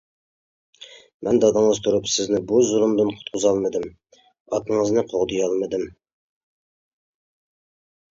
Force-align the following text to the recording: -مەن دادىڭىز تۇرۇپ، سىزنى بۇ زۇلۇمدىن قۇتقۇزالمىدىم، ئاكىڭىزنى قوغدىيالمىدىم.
-مەن 0.85 1.41
دادىڭىز 1.41 1.81
تۇرۇپ، 1.87 2.07
سىزنى 2.13 2.39
بۇ 2.51 2.61
زۇلۇمدىن 2.69 3.11
قۇتقۇزالمىدىم، 3.19 3.85
ئاكىڭىزنى 4.57 5.05
قوغدىيالمىدىم. 5.11 5.85